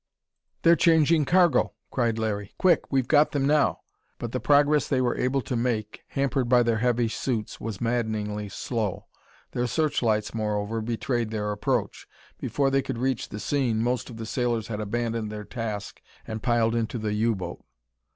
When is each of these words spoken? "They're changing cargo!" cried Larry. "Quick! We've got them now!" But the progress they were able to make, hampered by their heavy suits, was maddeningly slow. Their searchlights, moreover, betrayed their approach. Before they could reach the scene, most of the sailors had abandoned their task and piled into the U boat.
"They're 0.63 0.75
changing 0.75 1.25
cargo!" 1.25 1.73
cried 1.91 2.17
Larry. 2.17 2.55
"Quick! 2.57 2.91
We've 2.91 3.07
got 3.07 3.33
them 3.33 3.45
now!" 3.45 3.81
But 4.17 4.31
the 4.31 4.39
progress 4.39 4.87
they 4.89 4.99
were 4.99 5.15
able 5.15 5.41
to 5.41 5.55
make, 5.55 6.05
hampered 6.07 6.49
by 6.49 6.63
their 6.63 6.79
heavy 6.79 7.07
suits, 7.07 7.59
was 7.61 7.79
maddeningly 7.79 8.49
slow. 8.49 9.05
Their 9.51 9.67
searchlights, 9.67 10.33
moreover, 10.33 10.81
betrayed 10.81 11.29
their 11.29 11.51
approach. 11.51 12.07
Before 12.39 12.71
they 12.71 12.81
could 12.81 12.97
reach 12.97 13.29
the 13.29 13.39
scene, 13.39 13.83
most 13.83 14.09
of 14.09 14.17
the 14.17 14.25
sailors 14.25 14.69
had 14.69 14.79
abandoned 14.81 15.31
their 15.31 15.45
task 15.45 16.01
and 16.25 16.41
piled 16.41 16.73
into 16.73 16.97
the 16.97 17.13
U 17.13 17.35
boat. 17.35 17.63